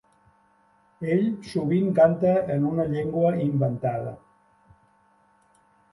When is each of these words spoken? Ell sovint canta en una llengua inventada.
Ell 1.15 1.27
sovint 1.49 1.91
canta 2.01 2.33
en 2.55 2.65
una 2.71 2.85
llengua 2.95 3.35
inventada. 3.47 4.15